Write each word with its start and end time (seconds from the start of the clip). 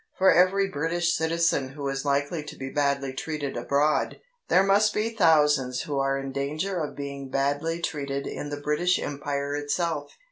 For 0.17 0.33
every 0.33 0.67
British 0.67 1.13
citizen 1.15 1.73
who 1.73 1.87
is 1.87 2.03
likely 2.05 2.43
to 2.45 2.55
be 2.55 2.71
badly 2.71 3.13
treated 3.13 3.55
abroad, 3.55 4.17
there 4.47 4.63
must 4.63 4.95
be 4.95 5.11
thousands 5.11 5.81
who 5.83 5.99
are 5.99 6.17
in 6.17 6.31
danger 6.31 6.79
of 6.79 6.95
being 6.95 7.29
badly 7.29 7.79
treated 7.79 8.25
in 8.25 8.49
the 8.49 8.57
British 8.57 8.97
Empire 8.97 9.53
itself. 9.55 10.11